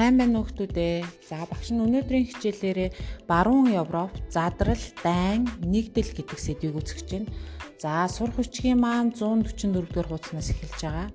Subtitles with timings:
[0.00, 1.28] сайн байна уу хүмүүдээ.
[1.28, 7.28] За багш нь өнөөдрийн хичээлээрээ баруун Европ задрал, дайн, нэгдэл гэдэг сэдвийг үзэж байна.
[7.76, 11.08] За сурах хүчгийн маань 144 дугаар хуудаснаас эхэлж байгаа.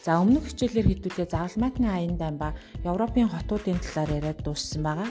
[0.00, 5.10] За өмнөх хичээлээр хэдүүлээ загалмайтны аян дайн ба Европын хотуудын талаар яриад дууссан байгаа.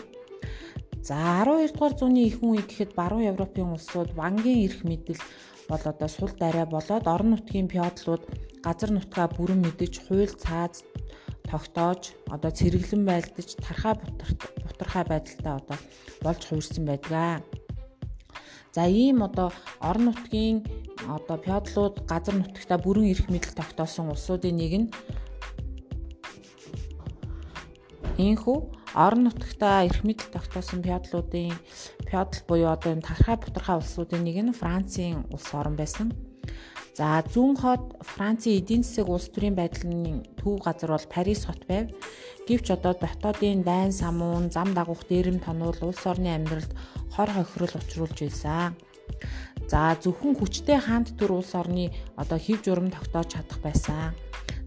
[1.06, 5.22] За 12 дугаар зууны ихэнх үе гэхэд баруун Европын улсууд вангийн эрх мэдэл
[5.70, 8.26] бол одоо сул дайраа болоод орон нутгийн феодлууд
[8.66, 10.82] газар нутгаа бүрэн мэдэж хууль цааз
[11.52, 13.94] тогтоож одоо цэргэлэн байлдаж тархаа
[14.66, 15.78] бутархай байдалтай одоо
[16.24, 17.42] болж хуурсан байдгаа.
[18.76, 20.66] За ийм одоо орон нутгийн
[21.08, 24.88] одоо феодлууд газар нутагта бүрэн эрх мэдэл тогтоосон улсуудын нэг нь
[28.18, 28.58] Ийхүү
[28.94, 31.54] орон нутагта эрх мэдэл тогтоосон феодлуудын
[32.10, 36.08] феодал буюу одоо энэ тархаа бутархай улсуудын нэг нь Францын улс орн байсан.
[36.94, 41.90] За зүүн хот Францын эдийн засаг улс төрийн байдлын төв газар бол Парис хот байв.
[42.46, 46.70] Гэвч одоо дотоодын дайн самуун, зам дагуух дээрэм тонуул улс орны амьдралд
[47.18, 48.78] хор хохирол учруулж байсан.
[49.66, 54.14] За зөвхөн хүчтэй хаант төр улс орны одоо хэв журам тогтоож чадах байсан.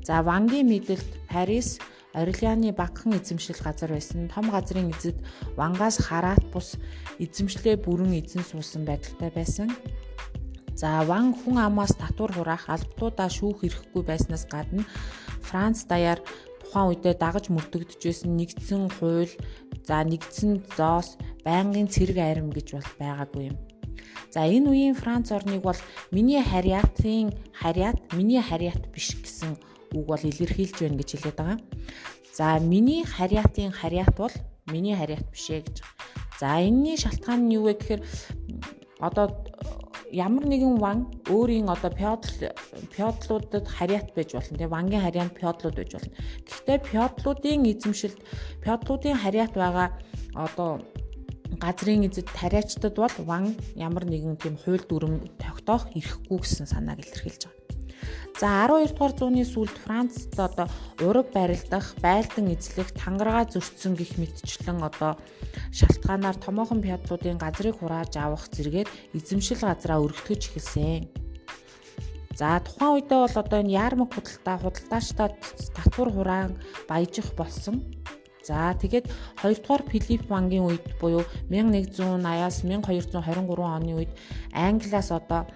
[0.03, 1.79] За Вангийн мэдэлд Парис
[2.17, 4.27] Орелианы багахан эзэмшил газар байсан.
[4.33, 5.21] Том газрын эзэд
[5.55, 6.75] Вангаас хараат бус
[7.23, 9.69] эзэмшлээ бүрэн эзэн суусан байдалтай байсан.
[10.77, 14.85] За Ван хүн амаас татвар хураах албатуудаа шүүх эрхгүй байснаас гадна
[15.49, 16.21] Франц даяар
[16.61, 19.33] тухайн үедээ дагаж мөрдөгдөжсэн нэгдсэн хууль,
[19.89, 21.17] за нэгдсэн зоос,
[21.49, 23.57] байнгын цэрэг айрам гэж бол байгаагүй юм.
[24.29, 25.81] За энэ үеийн Франц орныг бол
[26.13, 29.57] миний хариатын хариат, миний хариат биш гэсэн
[29.97, 31.59] үг бол илэрхийлж байна гэж хэлээд байгаа.
[32.37, 34.35] За миний хариатын хариат бол
[34.69, 35.77] миний хариат биш ээ гэж.
[36.37, 38.03] За энэний шалтгаан нь юу вэ гэхээр
[39.01, 39.46] одоо
[40.13, 42.55] ямар нэгэн ван өөрийн одоо феодал
[42.95, 46.15] феодлуудад хариат байж болно тийм вангийн харианд феодлууд байж болно.
[46.47, 48.19] Гэхдээ феодлуудын эзэмшилд
[48.65, 49.89] феодлуудын хариат байгаа
[50.35, 50.71] одоо
[51.63, 53.45] газрын эзэд тариачдад бол ван
[53.75, 57.66] ямар нэгэн тийм хууль дүрм тогтоох эрхгүй гэсэн санааг илэрхийлж байгаа.
[58.41, 60.69] За 12 дугаар зууны сүүлд Францд одоо
[61.01, 65.17] ураг барилдах, байлдан эзлэх, тангараа зөрчсөн гих мэтчлэн одоо
[65.73, 71.09] шалтгаанаар томоохон феодлуудын газрыг хурааж авах зэрэгээр эзэмшил газраа өргөтгөж эхэлсэн.
[72.37, 75.35] За тухайн үедээ бол одоо энэ яармаг худалдаа худалдаачдад
[75.73, 76.53] татвар хураан
[76.85, 77.81] баяжих болсон.
[78.45, 79.09] За тэгээд
[79.43, 84.13] 2 дугаар Филипп Вангийн үед буюу 1180-аас 1223 оны үед
[84.53, 85.49] Англиас одоо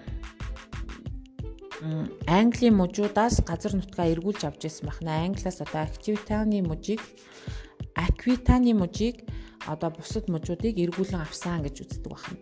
[2.27, 5.25] Английн мужуудаас газар нутгаа эргүүлж авч ирсэн байна.
[5.25, 7.01] Англиас одоо Аквитаны мужийг
[7.95, 9.25] Аквитаны мужийг
[9.67, 12.39] одоо бусад мужуудыг эргүүлэн авсан гэж үздэг байна.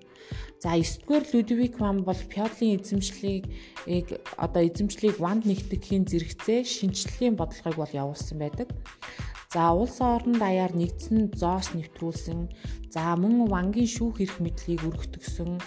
[0.60, 3.44] За 9 дугаар Людвиг ван бол феодлын эзэмшлийг
[4.38, 8.68] одоо эзэмшлийг ванд нэгтгэхийн зэрэгцээ шинжлэлийн бодлогыг бол явуулсан байдаг.
[9.54, 12.40] За улс орон даяар нэгдсэн зоос нэвтрүүлсэн.
[12.94, 15.58] За мөн вангийн шүүх эрх мэдлийг өргөтгсөн.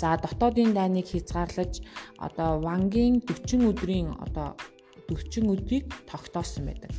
[0.00, 1.84] За дотоодын дайныг хязгаарлаж
[2.18, 4.58] одоо вангийн 40 өдрийн одоо
[5.06, 6.90] 40 өдрийг тогтоосон байдаг.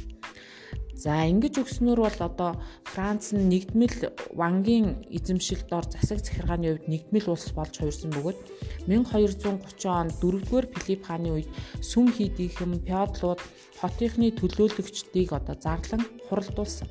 [1.04, 2.56] За ингэж өгснөр бол одоо
[2.88, 8.40] Франц нь нэгдмэл вангийн эзэмшилд ор засаг захиргааны хувьд нэгдмэл улс болж хуурсан бөгөөд
[8.88, 11.52] 1230 онд 4-р Филипп хааны үед
[11.84, 13.42] сүм хийдийнхэн феодлууд
[13.84, 16.88] хотынхны төлөөлөгчдийг одоо зарлан хуралдуулсан.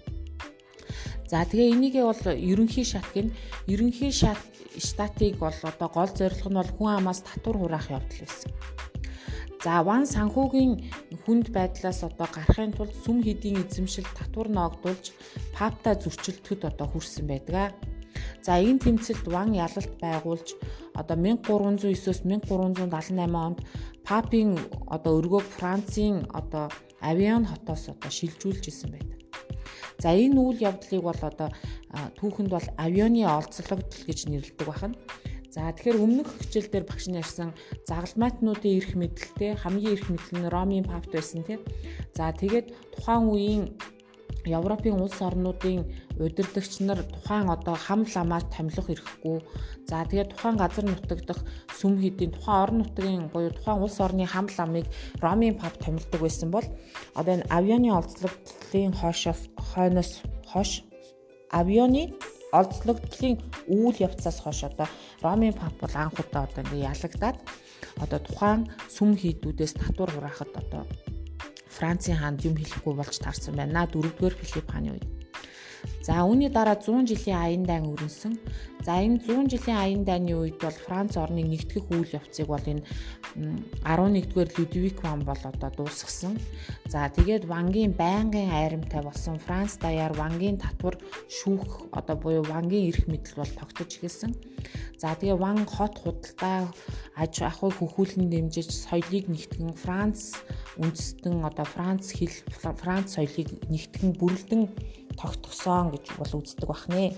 [1.32, 3.32] За тэгээ энийгээ бол ерөнхий шатг нь
[3.64, 4.36] ерөнхий шат
[4.76, 8.52] штатыг бол одоо гол зорилго нь бол хүн амаас татвар хураах явдал байсан.
[9.62, 10.72] За ван санхүүгийн
[11.22, 15.14] хүнд байдлаас одоо гарахын тулд сүм хэдийн эзэмшил татвар ногдуулж
[15.54, 17.70] папта зөрчилдөд одоо хүрсэн байдаг.
[18.42, 20.48] За энэ тэмцэлд ван ялалт байгуулж
[20.98, 23.58] одоо 1309-өөс 1378 онд
[24.02, 24.58] папын
[24.90, 26.66] одоо өргөөг Францын одоо
[26.98, 29.18] авион хотоос одоо шилжүүлж исэн байдаг.
[30.02, 31.54] За энэ үйл явдлыг бол одоо
[32.18, 34.98] түүхэнд бол авионы олзлогдол гэж нэрлэдэг байна.
[35.52, 37.52] За тэгэхээр өмнөх хичээл дээр багш нь ярьсан
[37.84, 41.60] загалмайтнуудын эрх мэдэлтэй хамгийн эрх мэдэл нь Ромын папт байсан тийм.
[42.16, 43.62] За тэгээд тухайн үеийн
[44.48, 45.84] Европын улс орнуудын
[46.16, 49.38] удирдагч нар тухайн одоо хам ламаар томилох эрхгүй.
[49.84, 51.40] За тэгээд тухайн газар нутагдах
[51.78, 54.86] сүм хэдийн тухайн орон нутгийн буюу тухайн улс орны хам ламыг
[55.20, 56.66] Ромын пап томилдог байсан бол
[57.14, 60.82] одоо энэ авионы олзлогдлын хойшоос хойноос хойш
[61.52, 62.16] авионы
[62.52, 63.36] олзлогдлын
[63.68, 64.88] үйл явцаас хойш одоо
[65.24, 67.38] Ромын пап бол анх удаа одоо ингээ ялагдаад
[68.04, 68.60] одоо тухайн
[68.92, 70.82] сүм хийдүүдээс татвар хураахад одоо
[71.76, 73.88] Францын хаанд юм хэлэхгүй болж таарсан байна.
[73.88, 75.21] Дөрөвдүгээр Филипп хааны үед.
[76.02, 78.34] За үүний дараа 100 жилийн аян дайн өрнсөн.
[78.82, 82.82] За энэ 100 жилийн аян дайны үед бол Франц орныг нэгтгэх үйл явцыг бол энэ
[83.86, 86.34] 11-р Людвиг ван бол одоо дуусгасан.
[86.90, 90.98] За тэгээд Вангийн байнгын айрамтай болсон Франц даяар Вангийн татвар
[91.30, 94.34] шүүх одоо буюу Вангийн эрх мэдэл бол тогтож эхэлсэн.
[94.98, 96.66] За тэгээ Ван хот худалдаа
[97.14, 100.34] аж ахуйг хөхүүлэн дэмжиж соёлыг нэгтгэн Франц
[100.82, 104.62] үндэстэн одоо Франц хэл Франц соёлыг нэгтгэн бүрэлдэн
[105.20, 107.12] тогтгосон гэж бол үздэг бахнэ.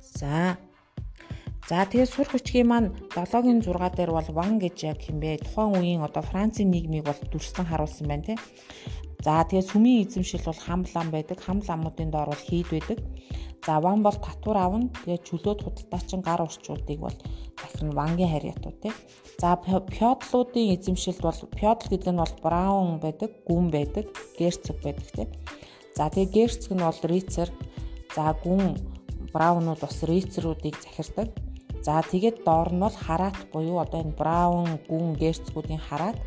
[0.00, 0.56] За
[1.66, 6.06] За тэгээд сурах хүчгийн маань 7-гийн 6 дээр бол Ван гэж яг хэмбэ тухайн үеийн
[6.06, 8.38] одоо Францын нийгмийг бол дүрслэн харуулсан байна тий.
[9.26, 11.42] За тэгээд сүмийн эзэмшил бол хам лам байдаг.
[11.42, 13.02] Хам ламуудын доор бол хийд байдаг.
[13.66, 14.94] За Ван бол татвар авна.
[15.02, 17.18] Тэгээд чөлөөт худалдаачин гар урчуудыг бол
[17.58, 18.94] захирна Вангийн харьяатууд тий.
[19.42, 24.06] За феодлуудын эзэмшилд бол феодл гэдэг нь бол браун байдаг, гүн байдаг,
[24.38, 25.26] герцог байдаг тий.
[25.96, 27.48] За тэгээд герцог нь бол рицер.
[28.12, 28.76] За гүн
[29.32, 31.32] браунууд бас рицеруудыг захирдаг.
[31.80, 36.20] За тэгээд доор нь бол хараат буюу одоо энэ браун, гүн, герцгүүдийн хараат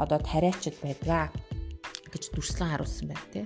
[0.00, 1.28] одоо тариачид байдгаа
[2.08, 3.44] гэж дүрслэн харуулсан байна тий.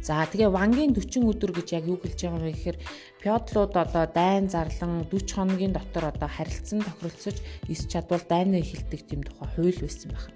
[0.00, 2.78] За тэгээ вангийн 40 өдөр гэж яг юу хэлж байгаа юм бэ гэхээр
[3.20, 7.36] пёдлууд одоо дайн зарлан 40 хоногийн дотор одоо харилцан тохиролцож
[7.68, 10.32] эс чадвал дайнаа эхэлдэг тийм тухай хууль байсан байна.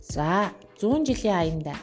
[0.00, 1.78] За 100 жилийн аяндаа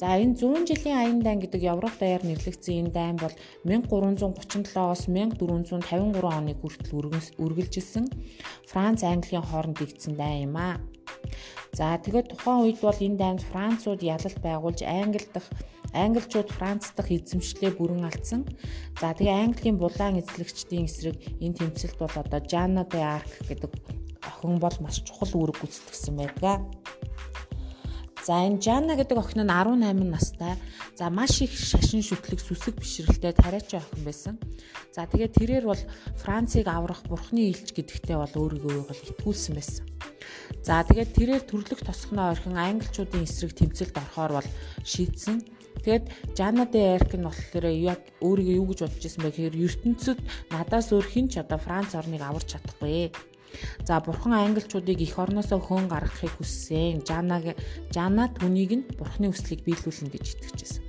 [0.00, 3.36] За энэ 100 жилийн аян дайн гэдэг Европ даяар нэрлэгдсэн энэ дайн бол
[3.68, 6.96] 1337-оос 1453 оны хүртэл
[7.36, 8.08] үргэлжилсэн
[8.64, 10.80] Франц Английн хооронд игдсэн дайн юм аа.
[11.76, 15.50] За тэгээд тухайн үед бол энэ дайнд Францууд ялалт байгуулж Англи дахь
[15.92, 18.48] Англичууд Франц дахь эзэмшлээ бүрэн алдсан.
[19.04, 23.72] За тэгээ Английн булаан эзлэгчдийн эсрэг энэ тэмцэлд бол одоо Жанна де Арк гэдэг
[24.24, 26.64] охин бол маш чухал үүрэг гүйцэтгэсэн байдаг.
[28.30, 30.54] За энэ Жанна гэдэг охин нь 18 настай.
[30.94, 34.34] За маш их шашин шүтлэг сүсэг бишрэлтэй тариачин охин байсан.
[34.94, 35.82] За тэгээд тэрээр бол
[36.14, 39.82] Францыг аврах бурхны илч гэдэгтээ бол өөрийгөө бол итгүүлсэн байсан.
[40.62, 44.48] За тэгээд тэрээр төрлөх тосгоноо орхин англичуудын эсрэг тэмцэлд орохоор бол
[44.86, 45.42] шийдсэн.
[45.82, 46.06] Тэгээд
[46.38, 50.18] Жанна де Эрк нь болохоор яг өөрийгөө юу гэж бодож ирсэн бэ гэхээр ертөнцид
[50.54, 53.10] надаас өөр хэн ч одоо Франц орныг аварч чадахгүй
[53.86, 57.02] За бурхан англичуудыг эх орноосоо хөөн гаргахыг хүссэн.
[57.06, 57.56] Жанаг
[57.94, 60.82] Жана түүнийг нь бурханы хүслийг биелүүлнэ гэж итгэжсэн.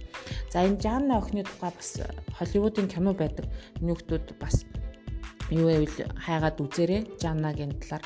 [0.51, 1.99] За энэ Жанна охины тухай бас
[2.37, 3.47] Холливуудын кино байдаг.
[3.79, 4.67] Нөхдүүд бас
[5.51, 8.03] юу байвал хайгаад үзээрэй Жаннагийн талаар.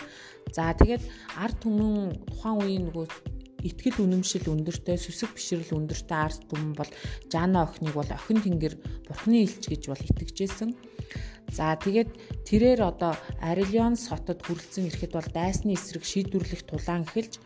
[0.53, 1.03] За тэгээд
[1.37, 3.05] ард түмэн тухайн үеийн нөгөө
[3.65, 6.91] итгэл үнэмшил өндөртэй сүсэг бишрэл өндөртэй ард түмэн бол
[7.33, 8.77] Жанна охиныг бол охин тэнгэр
[9.09, 10.69] бурхны илч гэж бол итгэжсэн.
[11.51, 12.09] За тэгээд
[12.47, 17.37] тэрээр одоо Ариллион хотод хүрэлцэн ирэхэд бол дайсны эсрэг шийдвэрлэх тулаан эхэлж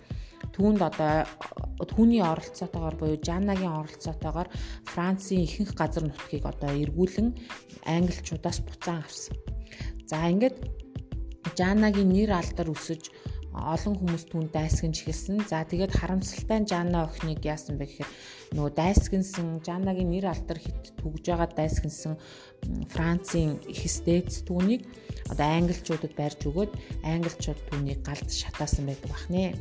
[0.55, 1.27] түүнд одоо
[1.83, 4.49] түүний оролцоотойгоор буюу Жаннагийн оролцоотойгоор
[4.91, 7.35] Францын ихэнх газар нутгийг одоо эргүүлэн
[7.87, 9.35] англичуудаас буцаан авсан.
[10.07, 10.57] За ингээд
[11.59, 13.11] Жаннагийн нэр алдар өсөж
[13.53, 15.41] олон хүмүүс түүнд дайсагнж эхэлсэн.
[15.49, 18.09] За тэгээд харамсалтай Жанна охиныг яасан бэ гэхээр
[18.53, 22.13] нөгөө дайсагнсан Жаннагийн нэр алдар хит түгж байгаа дайсагнсан
[22.93, 24.85] Францын их стэйц түүнийг
[25.33, 29.57] одоо англичуудад барьж өгөөд англичууд түүнийг галд шатаасан байдаг бахнэ.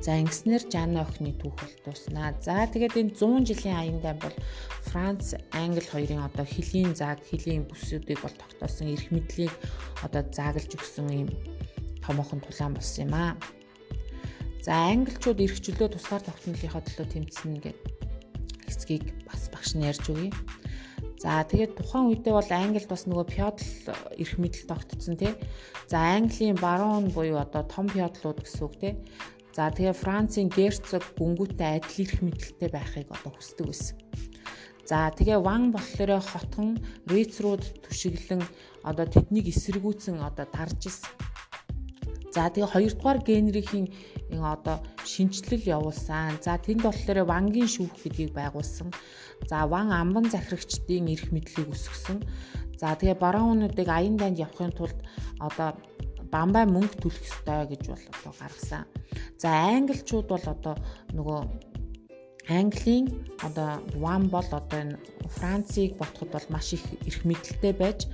[0.00, 2.32] За ингэснээр Жанна охины түүх бол дуснаа.
[2.40, 4.36] За тэгээд энэ 100 жилийн аяндаа бол
[4.88, 9.52] Франц, Англи хоёрын одоо хөлийн зааг, хөлийн бүсүүдийг бол тогтоосон эрх мэдлийг
[10.00, 11.28] одоо заагалж өгсөн юм
[12.04, 13.32] томоохон тулаан болсон юм аа.
[14.64, 17.90] За англичууд эрхчлөө тусгаар тогтнолынхоо төлөө тэмцэнэ гэдэг
[18.68, 20.30] хэсгийг бас багш нь ярьж өгье.
[21.20, 25.36] За тэгээд тухайн үедээ бол Англид бас нөгөө феодал эрх мэдэл тогтцсон тий.
[25.84, 28.94] За Английн барон буюу одоо том феодлууд гэсэн үг тий.
[29.52, 33.96] За тэгээ Францын герцог гүнгүүтээ адил эрх мэдэлтэй байхыг одоо хүсдэг байсан.
[34.88, 38.40] За тэгээ Ван болохоор хотхон рицрууд түшиглэн
[38.88, 41.12] одоо тэднийг эсэргүүцэн одоо тарж исэн.
[42.34, 43.86] За тэгээ хоёрдугаар генерийн
[44.30, 46.38] одоо шинжилэл явуулсан.
[46.44, 48.88] За тэнд болохоор вангийн шүүх гэдгийг байгуулсан.
[49.50, 52.22] За ван амбан захирагчдын эрх мэдлийг өсгсөн.
[52.80, 54.98] За тэгээ баруунуудыг аян дайнд явахын тулд
[55.42, 55.74] одоо
[56.30, 58.84] бамбай мөнгө төлөх ёстой гэж бол одоо гаргасан.
[59.42, 60.74] За англичууд бол одоо
[61.16, 61.40] нөгөө
[62.50, 63.06] Английн
[63.46, 64.98] одоо ван бол одоо энэ
[65.36, 68.06] Францыг ботход бол маш их эрх мэдэлтэй байж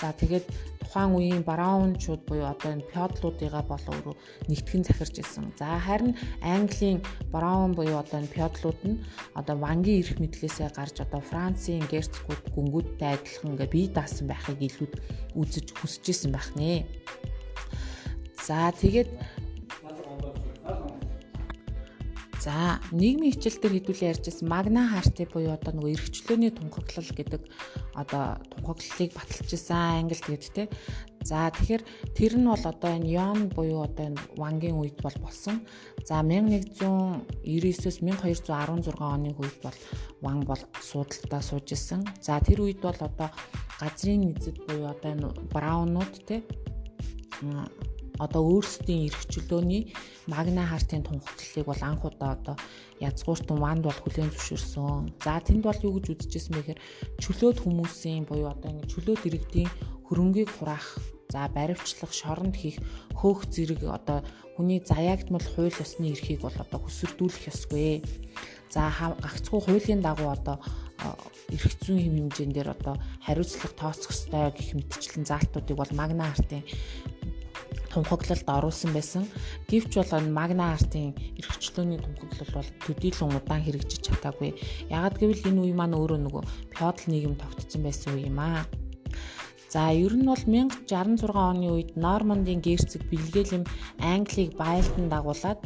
[0.00, 0.46] за тэгээд
[0.82, 4.16] тухайн үеийн бараунчууд буюу одоо энэ пёдлуудыгаа бол өөрөө
[4.50, 5.50] нэгтгэн захирч ирсэн.
[5.58, 7.00] За харин Английн
[7.34, 9.02] браун буюу одоо энэ пёдлууд нь
[9.38, 14.94] одоо вангийн эрх мэдлээсээ гарч одоо Францын герцогуд гүнгүүдтэй адилхан ингээ бие даасан байхыг илүүд
[15.40, 16.86] үзэж хүсэж исэн байх нэ.
[18.44, 19.08] За тэгээд
[22.44, 27.40] За нийгмийн хичээл дээр хэдүүлээ ярьжсэн магна харти буюу одоо нөгөө эрхчлөөний тунхаглал гэдэг
[27.96, 30.68] одоо тунхаглалыг баталжсэн англи тэгээд те.
[31.24, 31.82] За тэгэхээр
[32.12, 35.64] тэр нь бол одоо энэ Йон буюу одоо энэ Вангийн үед бол болсон.
[36.04, 39.78] За 1199-с 1216 оны үед бол
[40.20, 42.04] Ван бол суудалтаа сууж исэн.
[42.20, 43.32] За тэр үед бол одоо
[43.80, 46.44] газрын эзэд буюу одоо энэ браунууд те
[48.18, 49.90] одоо өөрсдийн эрх чөлөөний
[50.30, 52.56] магна хартын тунхаглалыг бол анх удаа одоо
[53.02, 55.18] язгууртан ванд бол хүлээн зөвшөөрсөн.
[55.24, 56.84] За тэнд бол юу гэж үзэжсэн бэ гэхээр
[57.22, 59.70] чөлөөт хүмүүсийн буюу одоо ингэ чөлөөт иргэдийн
[60.06, 60.98] хөрөнгийг хураах
[61.34, 62.78] за баривчлах, шоронд хийх,
[63.18, 64.22] хөөх зэрэг одоо
[64.54, 68.06] хүний заяагдмал хууль ёсны эрхийг бол одоо хөсөрдүүлэх ёсгүй.
[68.70, 70.62] За гагцхүү хуулийн дагуу одоо
[71.50, 72.94] эрх зүйн хэм хэмжээнд дээр одоо
[73.26, 76.62] хариуцлага тооцох ёстой гэх мэтчлэн заалтуудыг бол магна хартын
[77.94, 79.22] тунхаглалд оруулсан байсан.
[79.70, 84.50] Гэвч бол магна артын эрхчлөөний тунхаглал бол төдийлөн удаан хэрэгжиж чадаагүй.
[84.90, 86.42] Ягаад гэвэл энэ үе маань өөрөө нөгөө
[86.74, 88.66] феодал нийгэм тогтцсон байсан үе юм аа.
[89.74, 93.64] За ер нь бол 1066 оны үед Нормандын герцог Бэлгээлэм
[93.98, 95.58] Англиг байлдан дагуулад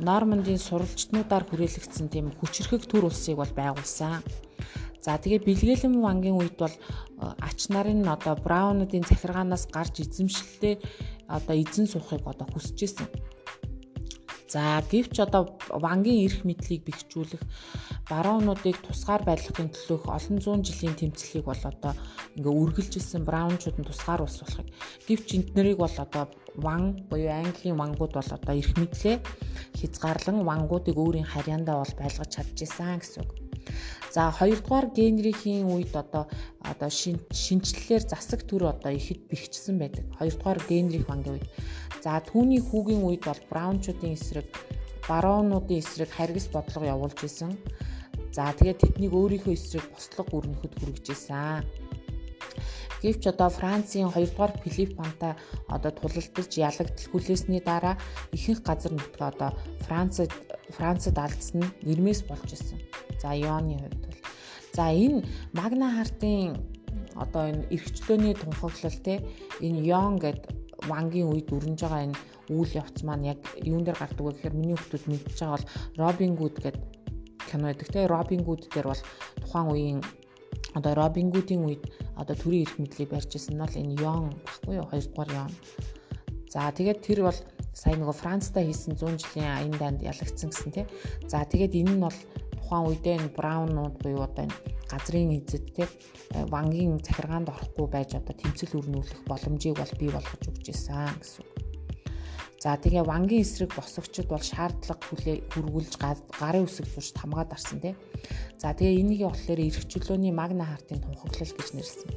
[0.00, 4.24] Нормандын суралжтнуудаар хүрээлэгдсэн тийм хүчрхэг төр улсыг бол байгуулсан.
[5.00, 6.76] За тэгээ бэлгээлэн вангийн үед бол
[7.40, 10.76] ач нарын одоо браунуудын захиргаанаас гарч эзэмшлээ
[11.36, 13.08] одоо эзэн суухыг одоо хүсэж исэн.
[14.52, 17.42] За гэвч одоо вангийн эрх мэдлийг бэхжүүлэх
[18.10, 21.94] баруунуудыг тусгаар байлгахын төлөөх олон зуун жилийн тэмцлийг бол одоо
[22.34, 24.68] ингээ үргэлжилсэн браунчууд нь тусгаар улс болохыг.
[25.06, 26.24] Гэвч эднэрийг бол одоо
[26.58, 29.16] ван буюу Английн вангууд бол одоо эрх мэдлээ
[29.78, 33.39] хязгаарлан вангуудыг өөрийн харьяандаа бол байлгаж чадчихсан гэсэн үг.
[34.10, 36.26] За хоёрдугаар генрийн үед одоо
[36.70, 40.04] одоо шинчлэлээр засаг төр одоо ихэд бэхжсэн байдаг.
[40.18, 41.46] Хоёрдугаар генрих вангийн үед.
[42.02, 44.48] За түүний хүүгийн үед бол браунчуудын эсрэг
[45.06, 47.54] бароонуудын эсрэг харгас бодлого явуулж исэн.
[48.34, 51.62] За тэгээд тэднийг өөрийнхөө эсрэг бослого өрнөхөд хүргэж исэн.
[53.02, 55.36] Гэвч одоо Францын 2 дугаар Филипп Панта
[55.68, 57.96] одоо тулалдаж ялагдл хүлээсний дараа
[58.36, 59.50] ихэнх газар нутгаа одоо
[59.86, 60.30] Францад
[60.76, 62.78] Францад алдсан нэрмээс болж исэн.
[63.22, 64.18] За Йоны хувьд бол
[64.76, 66.56] за энэ Магна хартын
[67.14, 69.14] одоо энэ эрхчлөөний тунхаглал те
[69.60, 70.40] энэ Йон гэд
[70.88, 72.16] Вангийн үед өрнөж байгаа энэ
[72.48, 75.70] үйл явц маань яг юун дээр гардаг вэ гэхээр миний хүмүүс мэдчихэж байгаа бол
[76.02, 76.78] Робин Гуд гэд
[77.48, 79.02] кино байдаг те Робин Гуд дээр бол
[79.42, 80.00] тухайн үеийн
[80.74, 81.82] одоо Робин Гудийн үед
[82.16, 85.52] одоо төрийн эрх мэдлийг барьж ирсэн нь бол энэ Йон баггүй юу 2 дугаар Йон.
[86.50, 87.38] За тэгээд тэр бол
[87.74, 90.86] сая нөгөө Францтай хийсэн 100 жилийн аян данд ялагдсан гэсэн тий.
[91.30, 92.16] За тэгээд энэ нь бол
[92.70, 94.54] тухайн үедээ браунууд буюу одоо энэ
[94.86, 95.84] газрын эзэд те
[96.54, 101.44] вангийн захиргаанд орохгүй байж одоо тэмцэл өрнүүлэх боломжийг бол бий болгож өгч ирсэн гэсэн.
[102.62, 105.02] За тэгээ вангийн эсрэг босгочд бол шаардлага
[105.50, 107.96] хүргүүлж гарын үсэг зурж хамгаад арсан тий.
[108.60, 112.10] За тэгээ энийг болохоор эрхчлөөний магна хартын тунхаглал гэж нэрлсэн.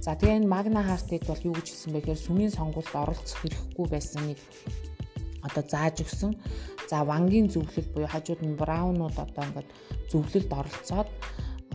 [0.00, 3.86] За тэгээ энэ магна хартыг бол юу гэж хэлсэн бэ гэхээр сүмийн сонгуульд оролцох хэрэггүй
[3.92, 4.40] байсан нэг
[5.46, 6.32] одоо зааж өгсөн.
[6.90, 9.68] За вангийн зөвлөл буюу хажууд нь браунууд одоо ингээд
[10.10, 11.08] зөвлөлд оролцоод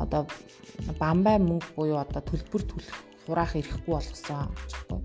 [0.03, 0.21] одоо
[1.01, 4.99] бамбай мөнгө буюу одоо төлбөр төлөх хураах эрхгүй болгосон гэхгүй.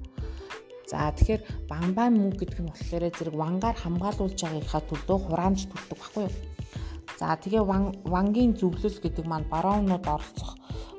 [0.90, 6.22] За тэгэхээр бамбай мөнгө гэдэг нь болохоор зэрэг вангаар хамгаалуулж байгаагийнхаа төлөө хураамж төлдөг байхгүй
[6.28, 6.34] юу?
[7.18, 7.62] За тэгээ
[8.14, 10.52] вангийн зөвлөл гэдэг маань бароонууд оролцох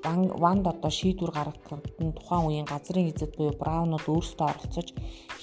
[0.03, 4.87] ванд одоо шийдвэр гаргахад нь тухайн үеийн газрын эзэд буюу браунууд өөрсдөө оролцож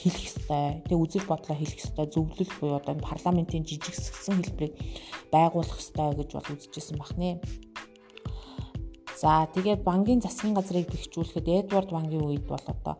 [0.00, 0.84] хэлэх ёстой.
[0.84, 2.06] Тэгээ үзэл бодлоо хэлэх ёстой.
[2.12, 4.74] Зөвлөл буюу одоо парламентын жижигсгсэн хэлбэрийг
[5.32, 7.40] байгуулах ёстой гэж бол үзэжсэн бахнэ.
[9.20, 12.96] За тэгээд банкын засгийн газрыг бэхжүүлэхэд Эдвард банкын үед бол одоо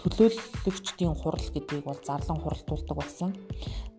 [0.00, 3.30] төлөөлөгчдийн хурал гэдгийг бол зарлан хуралдуулдаг болсон.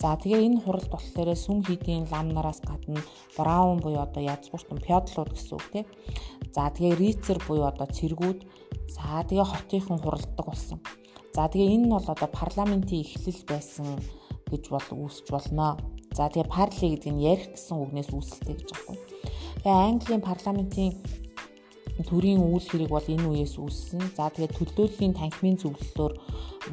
[0.01, 3.01] За тэгээ энэ хуралд болохоор сүм хийдийн лам нараас гадна
[3.37, 5.85] браун буюу одоо язгууртан феодлууд гэсэн үг тийм.
[6.55, 8.39] За тэгээ рицер буюу одоо цэргүүд
[8.95, 10.79] за тэгээ хотынхан хуралддаг болсон.
[11.35, 13.87] За тэгээ энэ нь бол одоо парламентын эхлэл байсан
[14.51, 15.79] гэж бол үүсч болно.
[16.15, 19.03] За тэгээ парли гэдэг нь ярих гэсэн үгнээс үүсэлтэй гэж байна.
[19.63, 20.91] Тэгээ Английн парламентын
[22.03, 24.03] төрийн үйл хэрэг бол энэ үеэс үүссэн.
[24.19, 26.13] За тэгээд төлөөллийн танхимын зөвлөлөөр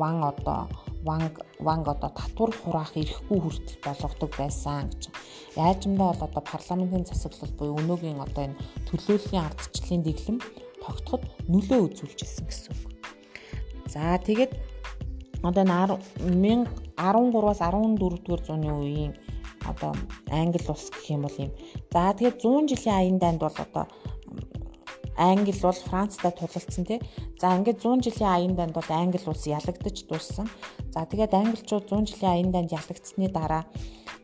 [0.00, 0.67] ван одоо
[1.07, 5.02] ванг ванг одоо татвар хураах эрхгүй хүртэл болгодог байсан гэж.
[5.55, 8.59] Яажмдаа бол одоо парламентын засаглал буюу өнөөгийн одоо энэ
[8.91, 10.38] төлөөллийн ардчлалын дэглэм
[10.83, 12.81] тогтоход нөлөө үзүүлж ирсэн гэсэн үг.
[13.87, 14.52] За тэгээд
[15.47, 16.67] одоо энэ
[16.99, 19.14] 13-аас 14 дугаар зууны үеийн
[19.71, 19.93] одоо
[20.31, 21.50] англи улс гэх юм бол юм.
[21.93, 23.87] За тэгээд 100 жилийн аян данд бол одоо
[25.23, 27.00] Англи бол Францтай тулалдсан тий.
[27.41, 30.49] За ингээд 100 жилийн аян данд бол Англи улс ялагдаж дууссан.
[30.95, 33.64] За тэгээд англичууд 100 жилийн аян данд ялагдсны дараа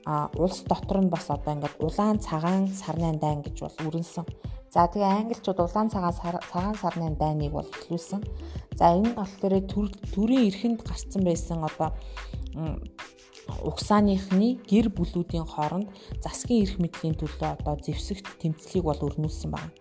[0.04, 4.26] а улс дотор нь бас одоо ингээд улаан цагаан сарны дайн гэж бол өрнсөн.
[4.74, 6.14] За тэгээ англичууд улаан цагаан
[6.50, 8.20] цагаан сарны дайныг бол эхлүүлсэн.
[8.78, 9.54] За энэ болохоор
[10.14, 11.90] төрийн эрхэнд гарцсан байсан одоо
[13.64, 15.88] угсааныхны гэр бүлүүдийн хооронд
[16.24, 19.72] засгийн эрх мэдлийн төлөө одоо зэвсэгт тэмцлийг бол өрнүүлсэн байна.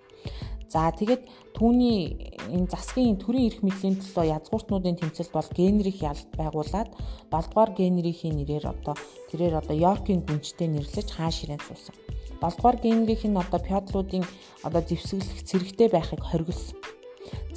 [0.77, 1.25] За тэгээд
[1.57, 2.21] түүний
[2.53, 6.93] энэ засгийн төрийн эрх мэдлийн төлөө язгууртнуудын тэмцэлд бол генерих ялт байгуулад
[7.33, 8.93] 7 дугаар генерийн нэрээр одоо
[9.33, 11.97] тэрээр одоо Йоркийн гүнжтэй нэрлэж хаан ширээнд суусан.
[12.45, 14.25] 7 дугаар генерих нь одоо пёдлуудын
[14.61, 16.77] одоо зэвсэглэх цэрэгтэй байхыг хориглосон.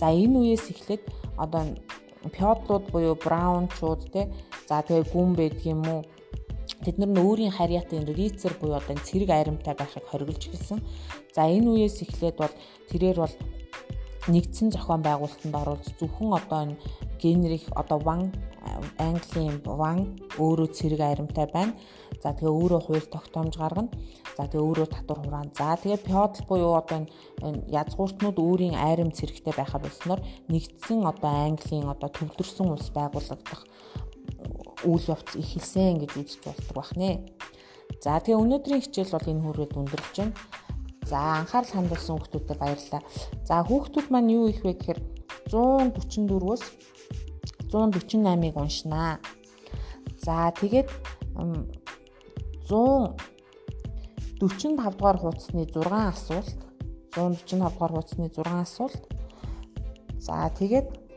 [0.00, 1.04] За энэ үеэс эхлээд
[1.36, 1.76] одоо
[2.24, 4.32] пёдлууд буюу браунчууд те
[4.64, 5.36] за тэгээ гүн
[5.92, 6.00] уу
[6.84, 10.80] Тэд нар нь өөрийн харьяатын рицер буюу одоо цэрэг айрамтай байхыг хориглож эхэлсэн.
[11.34, 12.54] За энэ үеэс эхлээд бол
[12.90, 13.34] тэрээр бол
[14.32, 16.76] нэгдсэн зохион байгуулалтанд оруулж зөвхөн одоо энэ
[17.20, 18.32] генерих одоо ван
[19.00, 21.72] Английн ван өөрөө цэрэг айрамтай байна.
[22.22, 23.92] За тэгээ өөрөө хууль тогтоомж гаргана.
[24.36, 25.52] За тэгээ өөрөө татвар хураана.
[25.56, 30.20] За тэгээ феодал буюу одоо энэ язгууртнууд өөрийн айрам цэрэгтэй байхаа болсноор
[30.52, 33.64] нэгдсэн одоо Английн одоо төвлөрсөн улс байгуулагдах
[34.84, 37.10] үйл явц эхэлсэн гэж үзэж болдог бахнэ.
[38.00, 40.34] За тэгээ өнөөдрийн хичээл бол энэ хүрээд өндөрлж байна.
[41.10, 43.02] За анхаарал хандуулсан хүмүүстээ баярлалаа.
[43.48, 45.00] За хүүхдүүд маань юу их вэ гэхээр
[45.50, 46.62] 144-өөс
[47.70, 49.18] 148-ыг уншнаа.
[50.22, 50.88] За тэгээд
[52.70, 56.58] 145 дугаар хуудасны 6 асуулт
[57.12, 59.02] 145 дугаар хуудасны 6 асуулт.
[60.18, 61.09] За тэгээд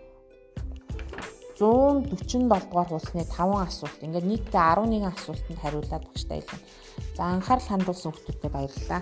[1.60, 4.00] 147 дугаар хуудасны 5 асуулт.
[4.02, 6.62] Ингээд нийтдээ 11 асуултанд хариулаад багштай илгэн.
[7.18, 9.02] За анхаарал хандуулсан хүмүүстээ баярлалаа.